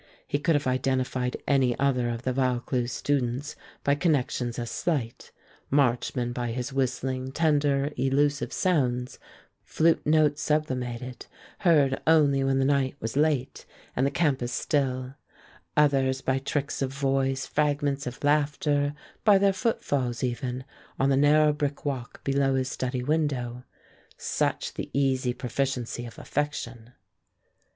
He 0.25 0.39
could 0.39 0.55
have 0.55 0.65
identified 0.65 1.37
any 1.47 1.77
other 1.77 2.09
of 2.09 2.23
the 2.23 2.33
Vaucluse 2.33 2.91
students 2.91 3.55
by 3.83 3.93
connections 3.93 4.57
as 4.57 4.71
slight 4.71 5.31
Marchman 5.71 6.33
by 6.33 6.53
his 6.53 6.73
whistling, 6.73 7.31
tender, 7.31 7.91
elusive 7.97 8.51
sounds, 8.51 9.19
flute 9.63 10.03
notes 10.03 10.41
sublimated, 10.41 11.27
heard 11.59 12.01
only 12.07 12.43
when 12.43 12.57
the 12.57 12.65
night 12.65 12.95
was 12.99 13.15
late 13.15 13.67
and 13.95 14.07
the 14.07 14.09
campus 14.09 14.51
still; 14.51 15.13
others 15.77 16.21
by 16.21 16.39
tricks 16.39 16.81
of 16.81 16.91
voice, 16.91 17.45
fragments 17.45 18.07
of 18.07 18.23
laughter, 18.23 18.95
by 19.23 19.37
their 19.37 19.53
footfalls, 19.53 20.23
even, 20.23 20.65
on 20.99 21.09
the 21.11 21.15
narrow 21.15 21.53
brick 21.53 21.85
walk 21.85 22.23
below 22.23 22.55
his 22.55 22.71
study 22.71 23.03
window. 23.03 23.65
Such 24.17 24.73
the 24.73 24.89
easy 24.95 25.35
proficiency 25.35 26.07
of 26.07 26.17
affection. 26.17 26.93